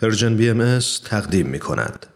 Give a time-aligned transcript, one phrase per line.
[0.00, 2.06] پرژن بی ام تقدیم می کند.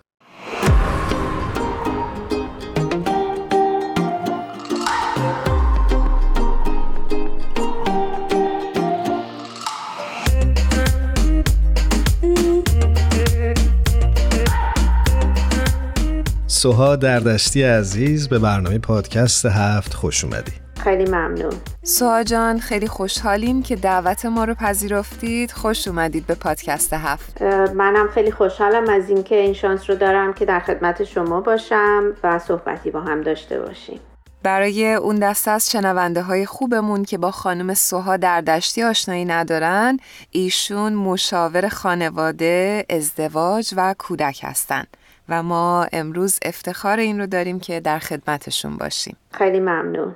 [16.46, 21.52] سوها دردشتی عزیز به برنامه پادکست هفت خوش اومدی خیلی ممنون.
[21.82, 25.52] سوها جان خیلی خوشحالیم که دعوت ما رو پذیرفتید.
[25.52, 27.42] خوش اومدید به پادکست هفت.
[27.74, 32.38] منم خیلی خوشحالم از اینکه این شانس رو دارم که در خدمت شما باشم و
[32.38, 34.00] صحبتی با هم داشته باشیم.
[34.42, 39.98] برای اون دسته از شنونده های خوبمون که با خانم سوها در دشتی آشنایی ندارن
[40.30, 44.84] ایشون مشاور خانواده، ازدواج و کودک هستن
[45.28, 49.16] و ما امروز افتخار این رو داریم که در خدمتشون باشیم.
[49.30, 50.14] خیلی ممنون.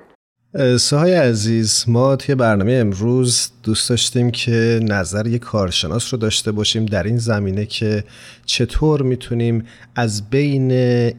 [0.79, 6.85] سهای عزیز ما توی برنامه امروز دوست داشتیم که نظر یک کارشناس رو داشته باشیم
[6.85, 8.03] در این زمینه که
[8.45, 10.71] چطور می‌تونیم از بین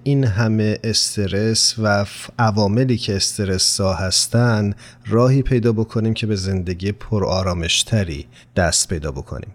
[0.02, 2.06] این همه استرس و
[2.38, 4.74] عواملی که استرس سا هستن
[5.06, 9.50] راهی پیدا بکنیم که به زندگی پر آرامشتری دست پیدا بکنیم.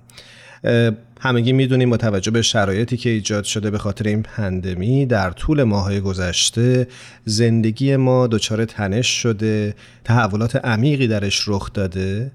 [1.24, 5.64] همگی می‌دونیم با توجه به شرایطی که ایجاد شده به خاطر این پندمی در طول
[5.64, 6.88] ماهای گذشته
[7.26, 12.32] زندگی ما دچار تنش شده تحولات عمیقی درش رخ داده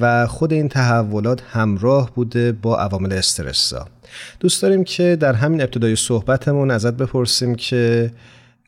[0.00, 3.86] و خود این تحولات همراه بوده با عوامل استرسا
[4.40, 8.10] دوست داریم که در همین ابتدای صحبتمون ازت بپرسیم که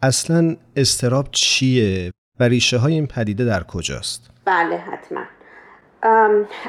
[0.03, 2.11] اصلا استراب چیه
[2.41, 5.34] و ریشه های این پدیده در کجاست؟ بله حتما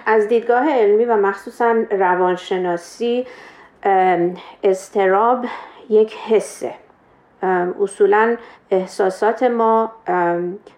[0.05, 3.27] از دیدگاه علمی و مخصوصا روانشناسی
[4.63, 5.45] استراب
[5.89, 6.73] یک حسه.
[7.81, 8.37] اصولا
[8.71, 9.91] احساسات ما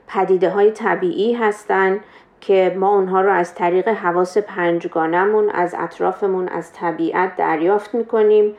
[0.08, 2.00] پدیده های طبیعی هستند
[2.42, 8.56] که ما اونها رو از طریق حواس پنجگانمون از اطرافمون از طبیعت دریافت می‌کنیم.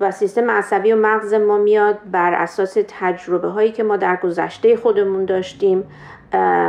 [0.00, 4.76] و سیستم عصبی و مغز ما میاد بر اساس تجربه هایی که ما در گذشته
[4.76, 5.84] خودمون داشتیم.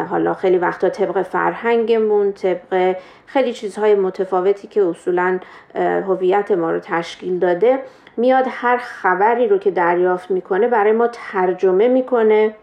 [0.09, 2.95] حالا خیلی وقتا طبق فرهنگمون طبق
[3.25, 5.39] خیلی چیزهای متفاوتی که اصولا
[5.75, 7.79] هویت ما رو تشکیل داده
[8.17, 12.55] میاد هر خبری رو که دریافت می‌کنه برای ما ترجمه می‌کنه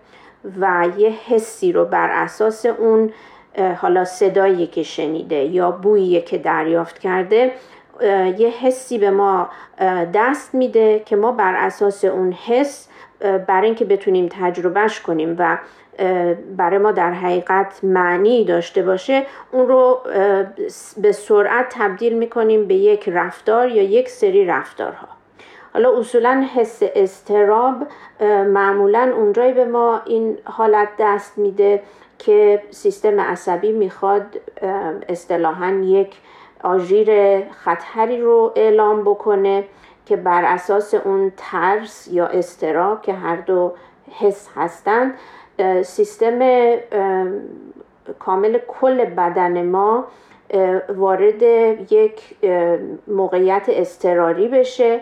[0.60, 3.12] و یه حسی رو بر اساس اون
[3.76, 7.52] حالا صدایی که شنیده یا بویی که دریافت کرده
[8.38, 9.48] یه حسی به ما
[10.14, 12.88] دست میده که ما بر اساس اون حس
[13.46, 15.58] برای اینکه بتونیم تجربهش کنیم و
[16.56, 20.00] برای ما در حقیقت معنی داشته باشه اون رو
[20.96, 25.08] به سرعت تبدیل می‌کنیم به یک رفتار یا یک سری رفتارها.
[25.72, 27.74] حالا اصولا حس استراب
[28.46, 31.82] معمولا اونجایی به ما این حالت دست میده
[32.18, 34.26] که سیستم عصبی می‌خواد
[35.08, 36.16] اصطلاحا یک
[36.64, 39.64] آژیر خطری رو اعلام بکنه
[40.06, 43.72] که بر اساس اون ترس یا استراب که هر دو
[44.10, 45.14] حس هستند
[45.82, 46.38] سیستم
[48.18, 50.04] کامل کل بدن ما
[50.88, 51.42] وارد
[51.92, 52.36] یک
[53.08, 55.00] موقعیت استراری بشه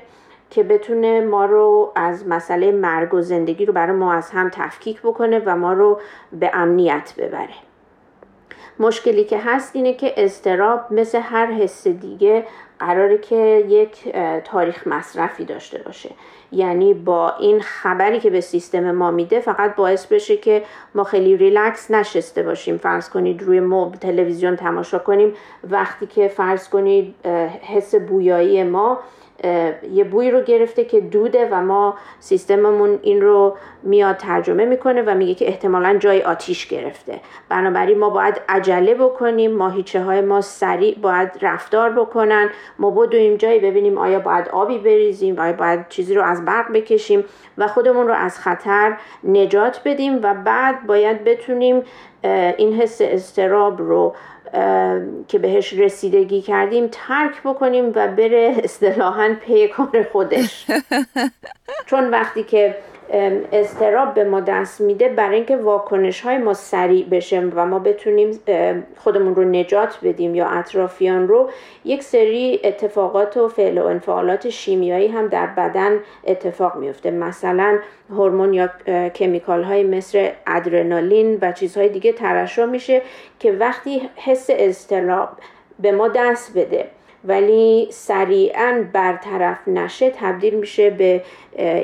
[0.51, 5.03] که بتونه ما رو از مسئله مرگ و زندگی رو برای ما از هم تفکیک
[5.03, 6.01] بکنه و ما رو
[6.33, 7.72] به امنیت ببره.
[8.79, 12.47] مشکلی که هست اینه که استراب مثل هر حس دیگه
[12.79, 16.11] قراره که یک تاریخ مصرفی داشته باشه.
[16.53, 20.63] یعنی با این خبری که به سیستم ما میده فقط باعث بشه که
[20.95, 22.77] ما خیلی ریلکس نشسته باشیم.
[22.77, 25.35] فرض کنید روی موب تلویزیون تماشا کنیم.
[25.71, 27.15] وقتی که فرض کنید
[27.63, 28.99] حس بویایی ما
[29.93, 35.15] یه بوی رو گرفته که دوده و ما سیستممون این رو میاد ترجمه می‌کنه و
[35.15, 37.21] میگه که احتمالا جای آتیش گرفته.
[37.49, 42.51] بنابراین ما باید عجله بکنیم ماهیچه های ما سریع باید رفتار بکنن.
[42.79, 47.25] ما بدویم جایی ببینیم آیا باید آبی بریزیم آیا باید چیزی رو از برق بکشیم
[47.59, 51.83] و خودمون رو از خطر نجات بدیم و بعد باید بتونیم
[52.57, 54.15] این حس استراب رو
[55.29, 60.67] که بهش رسیدگی کردیم ترک بکنیم و بره اصطلاحا پی کار خودش.
[61.87, 62.77] چون وقتی که
[63.53, 68.41] استراب به ما دست میده برای اینکه واکنش های ما سریع بشه و ما بتونیم
[68.97, 71.51] خودمون رو نجات بدیم یا اطرافیان رو.
[71.85, 77.79] یک سری اتفاقات و فعل و انفعالات شیمیایی هم در بدن اتفاق میفته مثلا
[78.11, 78.71] هورمون یا
[79.09, 83.03] کمیکال های مثل ادرنالین و چیزهای دیگه ترشح میشه
[83.39, 85.29] که وقتی حس استراب
[85.79, 86.87] به ما دست بده.
[87.25, 91.23] ولی سریعا برطرف نشه تبدیل میشه به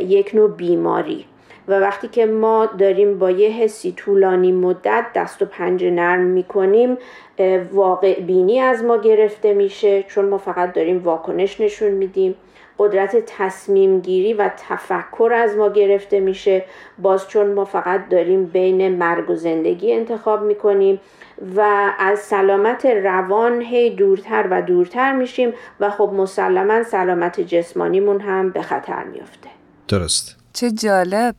[0.02, 1.24] یک نوع بیماری.
[1.68, 6.98] و وقتی که ما داریم با یه حسی طولانی مدت دست و پنجه نرم می‌کنیم
[7.72, 12.34] واقع بینی از ما گرفته میشه چون ما فقط داریم واکنش نشون میدیم.
[12.78, 16.64] قدرت تصمیم گیری و تفکر از ما گرفته میشه.
[16.98, 21.00] باز چون ما فقط داریم بین مرگ و زندگی انتخاب می‌کنیم
[21.56, 28.50] و از سلامت روان هی دورتر و دورتر میشیم و خب مسلما سلامت جسمانیمون هم
[28.50, 29.48] به خطر میافته.
[29.88, 30.36] درست.
[30.52, 31.34] چه جالب.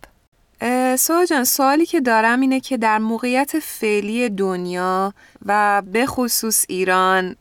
[0.98, 5.14] سوها جان سوالی که دارم اینه که در موقعیت فعلی دنیا
[5.46, 7.36] و به خصوص ایران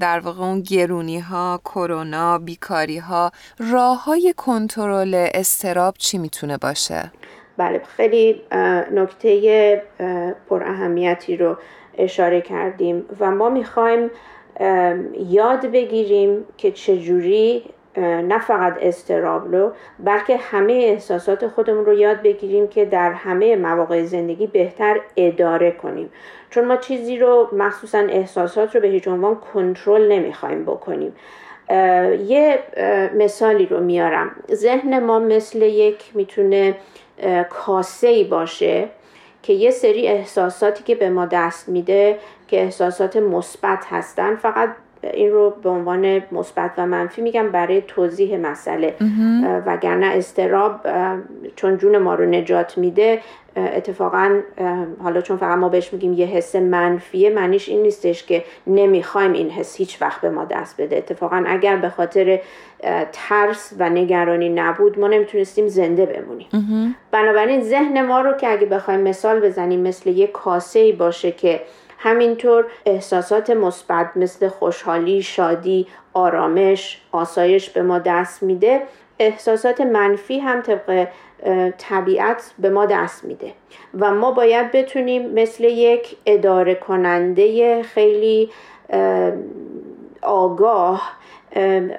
[0.00, 7.12] در واقع اون گرونی ها، کرونا، بیکاری ها راه های کنترل استراب چی می‌تونه باشه؟
[7.56, 8.42] بله خیلی
[8.92, 9.82] نکته
[10.48, 11.56] پر اهمیتی رو
[11.98, 14.10] اشاره کردیم و ما می‌خوایم
[15.28, 17.64] یاد بگیریم که چجوری
[18.00, 24.02] نه فقط استراب رو بلکه همه احساسات خودمون رو یاد بگیریم که در همه مواقع
[24.02, 26.12] زندگی بهتر اداره کنیم.
[26.50, 31.16] چون ما چیزی رو مخصوصا احساسات رو به هیچ عنوان کنترل نمی‌خوایم بکنیم.
[32.26, 32.58] یه
[33.16, 34.30] مثالی رو میارم.
[34.52, 36.74] ذهن ما مثل یک می‌تونه
[37.50, 38.88] کاسه ای باشه
[39.42, 42.18] که یه سری احساساتی که به ما دست میده
[42.48, 44.68] که احساسات مثبت هستن فقط
[45.02, 48.94] این رو به عنوان مثبت و منفی میگم برای توضیح مسئله.
[49.66, 50.80] وگرنه استراب
[51.56, 53.20] چون جون ما رو نجات میده
[53.56, 54.40] اتفاقا
[55.02, 59.50] حالا چون فقط ما بهش میگیم یه حس منفیه معنیش این نیستش که نمی‌خوایم این
[59.50, 60.96] حس هیچ وقت به ما دست بده.
[60.96, 62.40] اتفاقا اگر به خاطر
[63.12, 66.48] ترس و نگرانی نبود ما نمی‌تونستیم زنده بمونیم.
[67.10, 71.60] بنابراین ذهن ما رو که اگه بخوایم مثال بزنیم مثل یه کاسه باشه که
[71.98, 78.82] همینطور احساسات مثبت مثل خوشحالی، شادی، آرامش، آسایش به ما دست میده.
[79.18, 81.06] احساسات منفی هم طبق
[81.78, 83.52] طبیعت به ما دست میده.
[83.94, 88.50] و ما باید بتونیم مثل یک اداره کننده خیلی
[90.22, 91.02] آگاه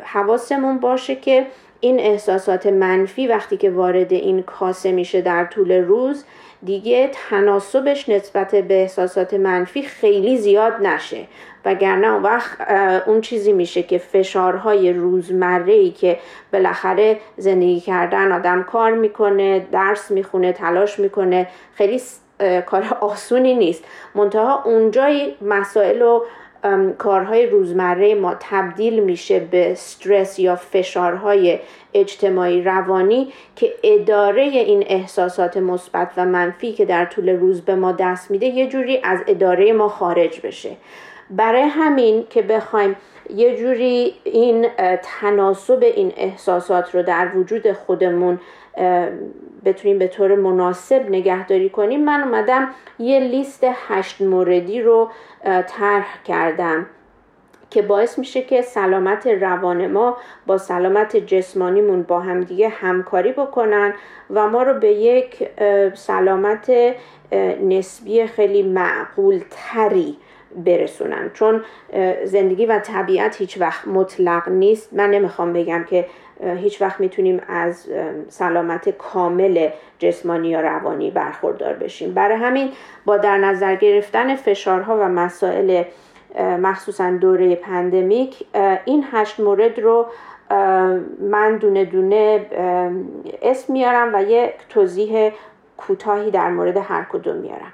[0.03, 1.45] حواسمون باشه که
[1.79, 6.25] این eحساسات منفی وقتی که وارد این کاسه میشه در طول روز
[6.63, 11.27] دیگه تناسبش نسبت به احساسات منفی خیلی زیاد نشه.
[11.65, 12.71] وگرنه اون وقت
[13.07, 16.19] اون چیزی میشه که فشارهای روزمره ای که
[16.53, 22.01] بالاخره زندگی کردن آدم کار می‌کنه درس می‌خونه تلاش می‌کنه خیلی
[22.65, 23.83] کار آسونی نیست.
[24.15, 26.23] منتها اونجای مسائل و
[26.97, 31.59] کارهای روزمره ما تبدیل میشه به استرس یا فشارهای
[31.93, 37.91] اجتماعی روانی که اداره این احساسات مثبت و منفی که در طول روز به ما
[37.91, 40.71] دست میده یه جوری از اداره ما خارج بشه.
[41.29, 42.95] برای همین که بخوایم
[43.35, 44.67] یه جوری این
[45.03, 48.39] تناسب این احساسات رو در وجود خودمون
[49.65, 52.69] بتونیم به طور مناسب نگهداری کنیم من اومدم
[52.99, 55.09] یه لیست هشت موردی رو
[55.67, 56.85] طرح کردم.
[57.69, 63.93] که باعث میشه که سلامت روان ما با سلامت جسمانیمون با همدیگه همکاری بکنن
[64.29, 65.49] و ما رو به یک
[65.93, 66.71] سلامت
[67.63, 70.17] نسبی خیلی معقول تری
[70.55, 71.31] برسونن.
[71.33, 71.63] چون
[72.23, 74.93] زندگی و طبیعت هیچ وقت مطلق نیست.
[74.93, 76.05] من نمی‌خوام بگم که
[76.43, 77.87] هیچ وقت می‌تونیم از
[78.27, 79.69] سلامت کامل
[79.99, 82.13] جسمانی یا روانی برخوردار بشیم.
[82.13, 82.71] برای همین
[83.05, 85.83] با در نظر گرفتن فشارها و مسائل
[86.39, 88.45] مخصوصا دوره پندمیک
[88.85, 90.05] این هشت مورد رو
[91.21, 92.45] من دونه دونه
[93.41, 95.31] اسم میارم و یک توضیح
[95.77, 97.71] کوتاهی در مورد هر کدوم میارم.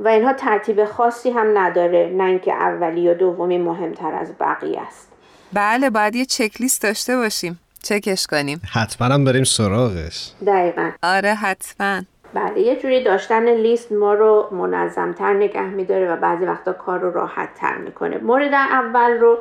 [0.00, 5.12] و اینها ترتیب خاصی هم نداره نه اینکه اولی یا دومی مهمتر از بقیه است.
[5.52, 7.60] بله باید یه چکلیست داشته باشیم.
[7.82, 10.32] چکش کنیم؟ حتما هم بریم سراغش.
[10.46, 10.90] دقیقا.
[11.02, 12.02] آره حتما.
[12.34, 17.10] بله یه جوری داشتن لیست ما رو منظمتر نگه میداره و بعضی وقتا کار رو
[17.10, 18.18] راحت تر می‌کنه.
[18.18, 19.38] مورد اول رو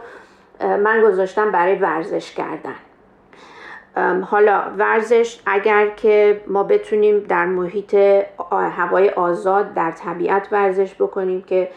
[0.62, 2.75] من گذاشتم برای ورزش کردن.
[4.22, 7.96] حالا ورزش اگر که ما بتونیم در محیط
[8.51, 11.70] هوای آزاد در طبیعت ورزش بکنیم که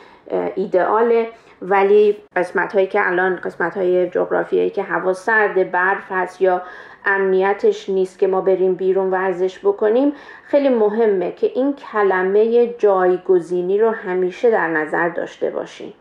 [0.54, 1.28] ایدئاله
[1.62, 6.62] ولی قسمت هایی که الان قسمت های جغرافیایی که هوا سرد برف هست یا
[7.04, 10.12] امنیتش نیست که ما بریم بیرون ورزش بکنیم
[10.44, 15.94] خیلی مهمه که این کلمه جایگزینی رو همیشه در نظر داشته باشیم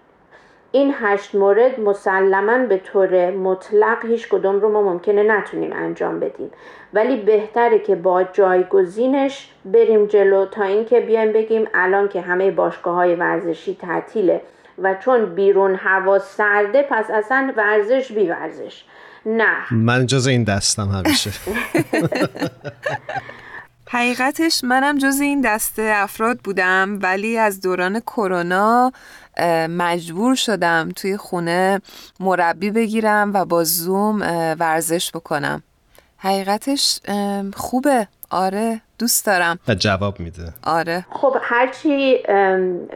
[0.72, 6.51] این هشت مورد مسلما به طور مطلق هیچ کدوم رو ما ممکنه نتونیم انجام بدیم.
[6.94, 12.96] ولی بهتره که با جایگزینش بریم جلو تا اینکه بیایم بگیم الان که همه باشگاه
[12.96, 14.41] های ورزشی تعطیله
[14.82, 18.84] و چون بیرون هوا سرده پس اصلا ورزش بی ورزش
[19.25, 19.73] نه.
[19.73, 21.31] من جز این دستم همیشه.
[23.91, 28.91] حقیقتش منم جز این دسته افراد بودم ولی از دوران کرونا
[29.69, 31.81] مجبور شدم توی خونه
[32.19, 34.21] مربی بگیرم و با زوم
[34.59, 35.63] ورزش بکنم.
[36.17, 36.99] حقیقتش
[37.53, 38.07] خوبه.
[38.31, 39.59] آره دوست دارم.
[39.67, 40.53] و جواب میده.
[40.63, 41.05] آره.
[41.09, 42.17] خب هرچی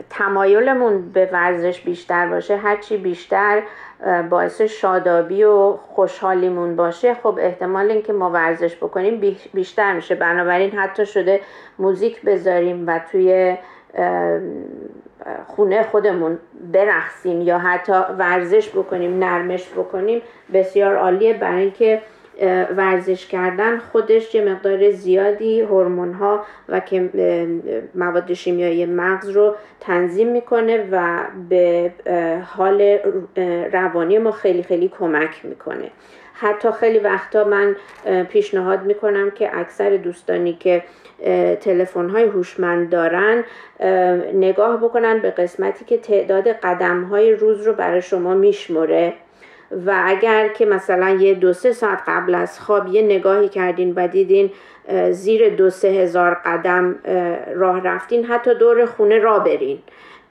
[0.09, 3.63] تمایلمون به ورزش بیشتر باشه هرچی بیشتر
[4.29, 10.15] باعث شادابی و خوشحالیمون باشه خب احتمال اینکه ما ورزش بکنیم بیشتر میشه.
[10.15, 11.41] بنابراین حتی شده
[11.79, 13.57] موزیک بذاریم و توی
[15.47, 16.39] خونه خودمون
[16.73, 20.21] برقصیم یا حتی ورزش بکنیم نرمش بکنیم
[20.53, 21.33] بسیار عالیه.
[21.33, 22.01] برای اینکه
[22.77, 27.09] ورزش کردن خودش یه مقدار زیادی هورمون ها و که
[27.95, 31.91] مواد شیمیایی مغز رو تنظیم می‌کنه و به
[32.45, 32.97] حال
[33.73, 35.91] روانی ما خیلی خیلی کمک می‌کنه.
[36.33, 37.75] حتی خیلی وقتا من
[38.29, 40.83] پیشنهاد می‌کنم که اکثر دوستانی که
[41.61, 43.43] تلفن های هوشمند دارن
[44.33, 49.13] نگاه بکنن به قسمتی که تعداد قدم های روز رو برای شما میشمره
[49.85, 54.07] و اگر که مثلا یه دو سه ساعت قبل از خواب یه نگاهی کردین و
[54.07, 54.51] دیدین
[55.11, 56.95] زیر دو سه هزار قدم
[57.55, 59.79] راه رفتین حتی دور خونه را برین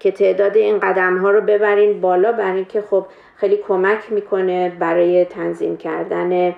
[0.01, 5.25] که تعداد این قدم ها رو ببرین بالا برای اینکه خب خیلی کمک می‌کنه برای
[5.25, 6.55] تنظیم کردن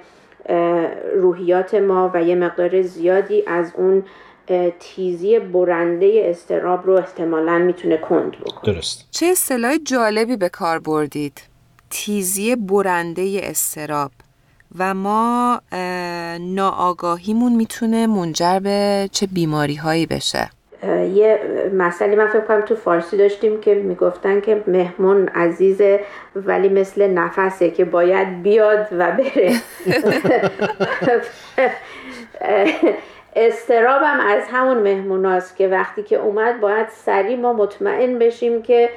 [1.15, 4.05] روحیات ما و یه مقدار زیادی از اون
[4.81, 8.75] تیزی برنده استراب رو احتمالا می‌تونه کند بکنه.
[8.75, 9.09] درست.
[9.11, 11.54] چه اصطلاح جالبی به کار بردید.
[11.95, 14.11] تیزی برنده استراب.
[14.79, 15.61] و ما
[16.41, 20.51] ناآگاهیمون می‌تونه منجر به چه بیماری هایی بشه
[21.15, 21.41] یه
[21.75, 26.01] مسئله من فکر کنم تو فارسی داشتیم که می‌گفتن که مهمون عزیزه
[26.37, 29.53] ولی مثل نفسه که باید بیاد و بره.
[33.37, 38.91] استرابم از همون مهموناست که وقتی که اومد باید سریع ما مطمئن بشیم که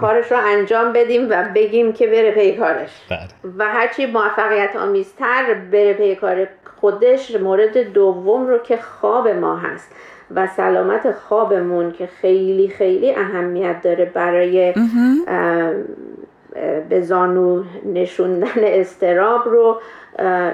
[0.00, 3.18] کارش رو انجام بدیم و بگیم که بره پی کارش بله.
[3.58, 6.48] و هرچی موفقیت آمیزتر بره پی کار
[6.80, 9.92] خودش مورد دوم رو که خواب ما هست
[10.34, 14.74] و سلامت خوابمون که خیلی خیلی اهمیت داره برای
[16.88, 19.80] به زانو نشوندن استراب رو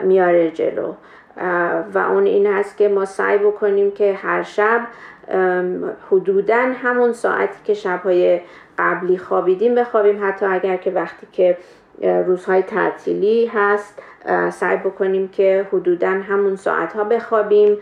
[0.02, 0.94] میاره جلو
[1.94, 4.80] و اون این هست که ما سعی بکنیم که هر شب
[6.10, 8.40] حدودا همون ساعتی که شبهای
[8.78, 10.28] قبلی خوابیدیم بخوابیم.
[10.28, 11.56] حتی اگر که وقتی که
[12.02, 14.02] روزهای تعطیلی هست
[14.50, 17.78] سعی بکنیم که حدودا همون ساعت ها بخوابیم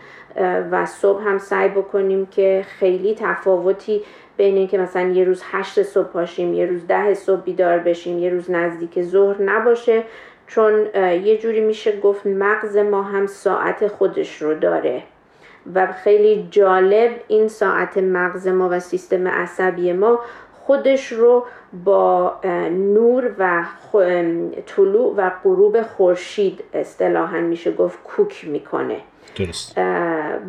[0.71, 4.01] و صبح هم سعی بکنیم که خیلی تفاوتی
[4.37, 8.29] بین اینکه مثلا یه روز هشت صبح پاشیم یه روز ده صبح بیدار بشیم یه
[8.29, 10.03] روز نزدیک ظهر نباشه.
[10.47, 15.03] چون یه جوری میشه گفت مغز ما هم ساعت خودش رو داره.
[15.75, 20.19] و خیلی جالب این ساعت مغز ما و سیستم عصبی ما
[20.53, 21.45] خودش رو
[21.85, 22.39] با
[22.69, 23.63] نور و
[24.65, 28.97] طلوع و غروب خورشید اصطلاحا میشه گفت کوک می‌کنه.
[29.35, 29.75] درست.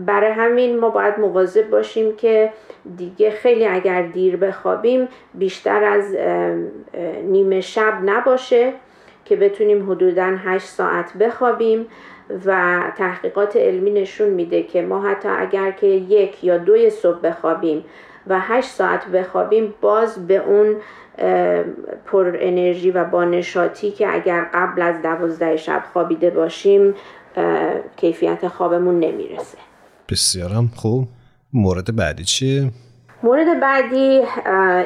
[0.06, 2.52] برای همین ما باید مواظب باشیم که
[2.96, 6.16] دیگه خیلی اگر دیر بخوابیم بیشتر از
[7.24, 8.72] نیمه شب نباشه.
[9.24, 11.86] که بتونیم حدودا 8 ساعت بخوابیم
[12.44, 17.84] و تحقیقات علمی نشون میده که ما حتی اگر که یک یا دوی صبح بخوابیم
[18.26, 20.76] و هشت ساعت بخوابیم باز به اون
[22.06, 26.94] پر انرژی و با نشاطی که اگر قبل از دوازده شب خوابیده باشیم
[27.96, 29.58] کیفیت خوابمون نمی‌رسه
[30.08, 31.08] بسیارم خوب
[31.52, 32.70] مورد بعدی چیه؟
[33.24, 34.22] مورد بعدی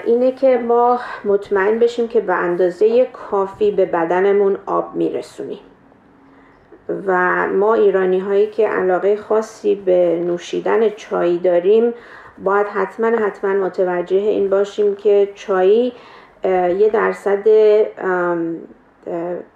[0.05, 5.59] اینه که ما مطمئن بشیم که به اندازه کافی به بدنمون آب میرسونیم.
[7.07, 11.95] و ما ایرانی هایی که علاقه خاصی به نوشیدن چای داریم
[12.39, 15.93] باید حتما حتما متوجه این باشیم که چای
[16.79, 17.49] یه درصد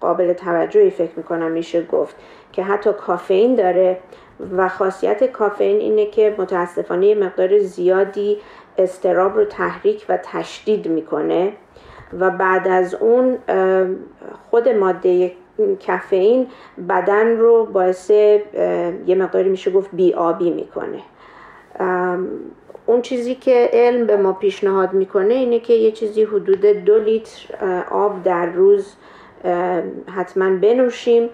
[0.01, 2.17] قابل توجهی فکر می‌کنم میشه گفت
[2.53, 3.99] که حتی کافئین داره.
[4.57, 8.39] و خاصیت کافئین اینه که متاسفانه مقدار زیادی
[8.81, 11.53] استراب رو تحریک و تشدید می‌کنه
[12.19, 13.39] و بعد از اون
[14.51, 15.33] خود ماده
[15.87, 16.47] کافئین
[16.89, 21.01] بدن رو باعث یه مقداری میشه گفت بیابی می‌کنه.
[22.87, 27.55] اون چیزی که علم به ما پیشنهاد می‌کنه اینه که یه چیزی حدود دو لیتر
[27.91, 28.95] آب در روز
[30.17, 31.29] حتما بنوشیم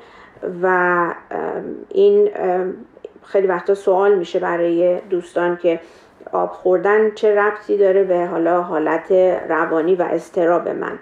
[0.62, 1.15] و
[1.88, 2.31] این
[3.23, 5.81] خیلی وقتا سوال میشه برای دوستان که
[6.33, 9.12] آب خوردن چه ربطی داره به حالا حالت
[9.49, 10.99] روانی و استراب من؟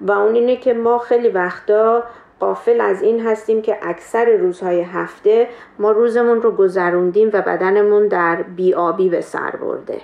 [0.00, 2.02] و اون اینه که ما خیلی وقتا
[2.40, 8.42] قافل از این هستیم که اکثر روزهای هفته ما روزمون رو گذروندیم و بدنمون در
[8.42, 10.00] بیابی به سر برده.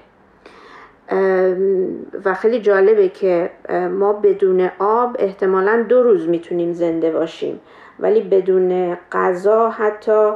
[2.24, 3.50] و خیلی جالبه که
[3.90, 7.60] ما بدون آب احتمالا دو روز می‌تونیم زنده باشیم.
[7.98, 10.32] ولی بدون غذا حتی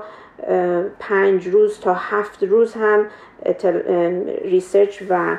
[0.99, 3.07] پنج روز تا هفت روز هم
[4.45, 5.37] research و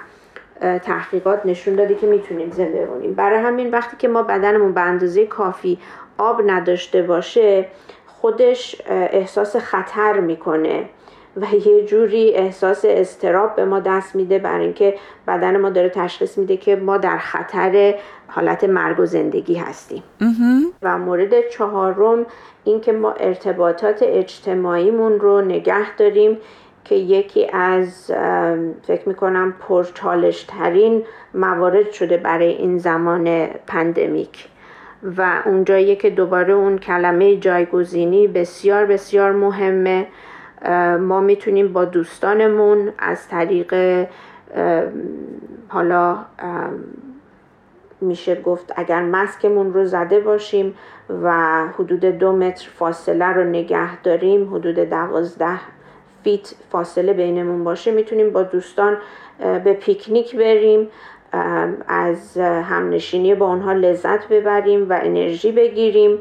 [0.62, 3.14] تحقیقات نشون داده که می‌تونیم زنده بمونیم.
[3.14, 5.80] برای همین وقتی که ما بدنمون به اندازه کافی
[6.18, 7.66] آب نداشته باشه
[8.08, 10.90] خودش احساس خطر می‌کنه.
[11.42, 14.96] و یه جوری احساس اضطراب به ما دست میده برای اینکه
[15.28, 17.96] بدن ما داره تشخیص میده که ما در خطر
[18.28, 20.04] حالت مرگ و زندگی هستیم.
[20.82, 22.26] و مورد چهارم
[22.64, 26.38] اینکه ما ارتباطات اجتماعیمون رو نگه داریم
[26.84, 28.12] که یکی از
[28.88, 31.04] فکر می‌کنم پرچالش ترین
[31.34, 34.48] موارد شده برای این زمان پندمیک.
[35.18, 40.08] و اونجایی که دوباره اون کلمه جایگزینی بسیار بسیار مهمه.
[41.00, 43.76] ما می‌تونیم با دوستانمون از طریق
[45.68, 46.18] حالا
[48.02, 50.76] میشه گفت اگر مسکمون رو زده باشیم
[51.24, 51.34] و
[51.68, 55.60] حدود دو متر فاصله رو نگه داریم حدود دوازده
[56.24, 58.98] فیت فاصله بینمون باشه می‌تونیم با دوستان
[59.40, 60.88] به پیکنیک بریم
[61.88, 66.18] از همنشینی با اونها لذت ببریم و انرژی بگیریم.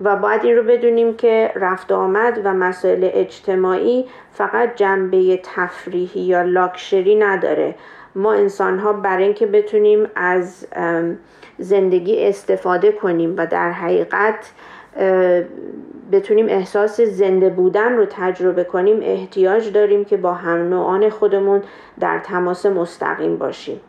[0.00, 6.42] و باید این رو بدونیم که رفت آمد و مسائل اجتماعی فقط جنبه تفریحی یا
[6.42, 7.74] لاکشری نداره.
[8.14, 10.66] ما انسان ها برای اینکه بتونیم از
[11.58, 14.52] زندگی استفاده کنیم و در حقیقت
[16.12, 21.62] بتونیم احساس زنده بودن رو تجربه کنیم احتیاج داریم که با هم نوعان خودمون
[22.00, 23.80] در تماس مستقیم باشیم.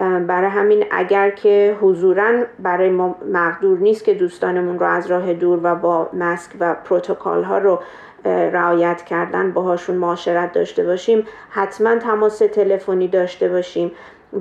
[0.00, 5.60] برای همین اگر که حضورا برای ما مقدور نیست که دوستانمون رو از راه دور
[5.62, 7.80] و با مسک و پروتکل ها رو
[8.24, 13.92] رعایت کردن باهاشون معاشرت داشته باشیم حتما تماس تلفنی داشته باشیم.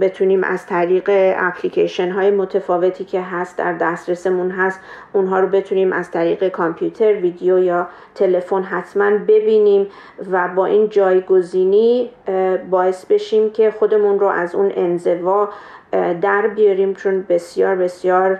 [0.02, 4.80] بتونیم از طریق اپلیکیشن های متفاوتی که هست در دسترسمون هست
[5.14, 9.88] اونها رو بتونیم از طریق کامپیوتر ویدیو یا تلفن حتما ببینیم
[10.32, 12.10] و با این جایگزینی
[12.70, 15.50] باعث بشیم که خودمون رو از اون انزوا
[16.22, 18.40] در بیاریم چون بسیار بسیار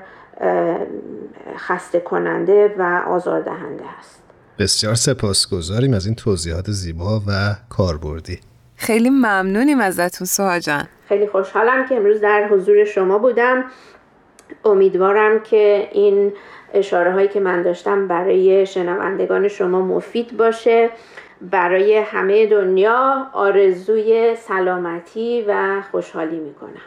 [1.58, 4.22] خسته کننده و آزاردهنده هست.
[4.60, 8.40] بسیار سپاسگزاریم از این توضیحات زیبا و کاربردی.
[8.80, 10.84] خیلی ممنونیم ازتون سوها جان.
[11.10, 13.64] خیلی خوشحالم که امروز در حضور شما بودم.
[14.66, 16.32] امیدوارم که این
[16.74, 20.90] اشاره هایی که من داشتم برای شنوندگان شما مفید باشه
[21.42, 26.82] برای همه دنیا آرزوی سلامتی و خوشحالی می‌کنم.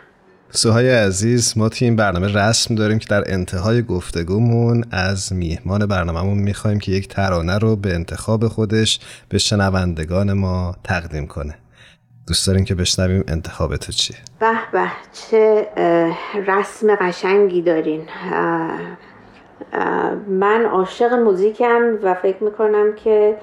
[0.50, 6.38] سوهای عزیز ما توی این برنامه رسم داریم که در انتهای گفتگومون از میهمان برنامهمون
[6.38, 11.54] می‌خوایم که یک ترانه رو به انتخاب خودش به شنوندگان ما تقدیم کنه.
[12.28, 15.68] دوست داریم که بشنویم انتخاب تو چیه؟ به به چه
[16.46, 18.08] رسم قشنگی دارین.
[20.28, 23.36] من عاشق موزیکم و فکر می‌کنم که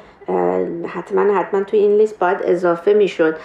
[0.88, 3.38] حتما حتما توی این لیست باید اضافه می‌شد.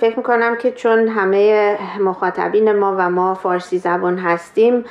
[0.00, 4.84] فکر می‌کنم که چون همه مخاطبین ما و ما فارسی زبان هستیم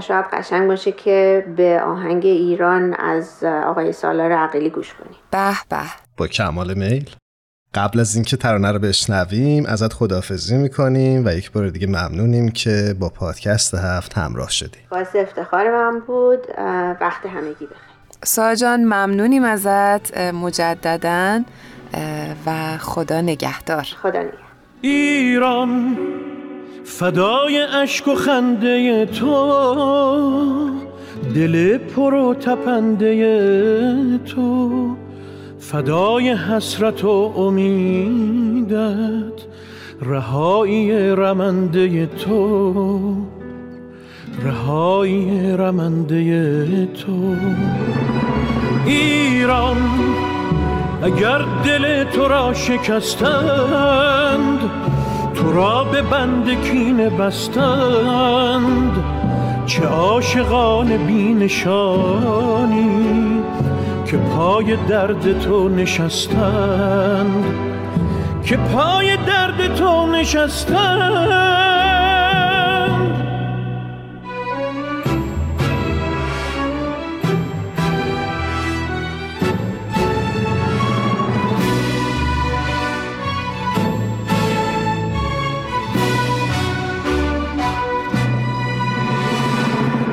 [0.00, 5.18] شاید قشنگ باشه که به آهنگ ایران از آقای سالار عقیلی گوش کنیم.
[5.30, 5.82] به به.
[6.16, 7.10] با کمال میل؟
[7.74, 12.94] قبل از اینکه ترانه رو بشنویم ازت خدافزی می‌کنیم و یک بار دیگه ممنونیم که
[13.00, 16.38] با پادکست هفت همراه شدیم باعث افتخار من بود.
[17.00, 17.68] وقت همگی بخیر.
[18.24, 20.18] ساجان ممنونیم ازت.
[20.18, 21.40] مجددا.
[22.46, 23.82] و خدا نگهدار.
[23.82, 24.40] خدا نگهدار.
[24.80, 25.96] ایران
[26.84, 29.34] فدای اشک و خنده تو.
[31.34, 34.96] دل پر و تپنده تو.
[35.70, 38.74] فدای حسرت و امیدت
[40.02, 43.16] رهایی رمنده تو
[44.42, 47.36] رهایی رمنده تو.
[48.86, 49.76] ایران
[51.02, 53.38] اگر دل تو را شکستند
[55.34, 59.04] تو را به بند کین بستند
[59.66, 62.14] چه عاشقان بینشانی
[64.14, 67.44] که پای درد تو نشستند
[68.44, 71.54] که پای درد تو نشستند.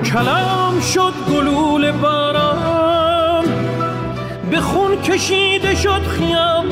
[0.06, 2.81] کلام شد گلول باران.
[5.04, 6.72] کشیده شد خیابان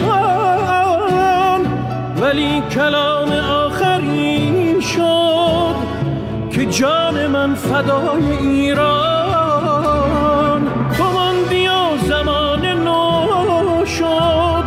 [2.21, 5.75] ولی کلام آخری شد
[6.51, 9.59] که جان من فدای ایران.
[10.99, 14.63] گمان بیا زمان نو شد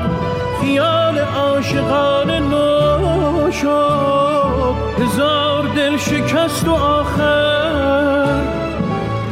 [0.60, 4.74] خیال عاشقان نو شد.
[4.98, 8.42] هزار دل شکست و آخر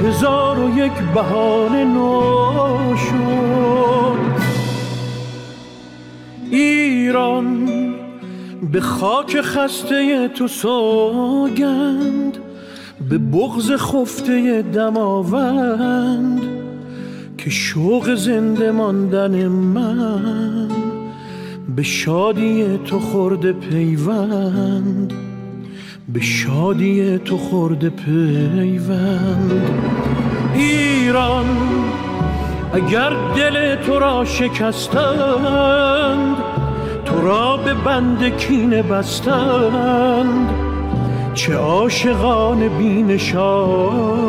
[0.05, 3.90] هزار و یک بهانه نو شد.
[7.11, 7.69] ایران
[8.73, 12.39] به خاک خسته تو سوگند
[13.09, 16.41] به بغز خفته دماوند
[17.39, 20.69] که شوق زنده ماندن من
[21.77, 25.13] به شادی تو خورده پیوند
[26.09, 29.71] به شادی تو خورده پیوند.
[30.55, 31.47] ایران
[32.73, 35.71] اگر دل تو را شکستند
[37.23, 40.51] را به بند کینه بستند.
[41.35, 44.21] چه عاشقان بینشانی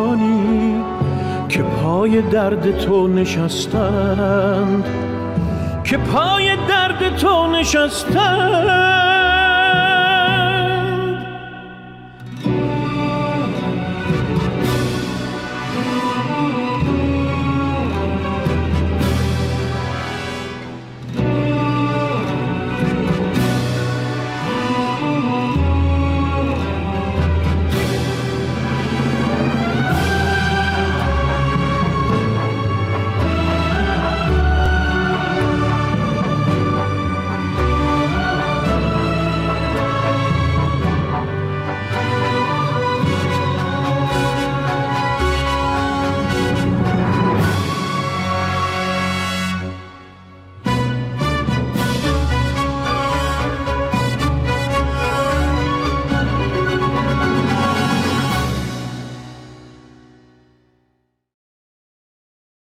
[1.49, 4.85] که پای درد تو نشستند.
[5.83, 9.00] که پای درد تو نشستند.